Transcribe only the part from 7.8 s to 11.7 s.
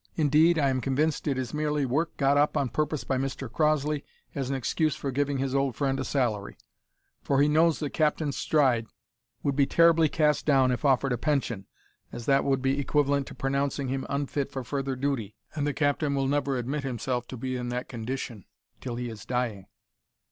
Captain Stride would be terribly cast down if offered a pension,